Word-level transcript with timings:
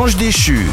L'Ange 0.00 0.16
déchu. 0.16 0.66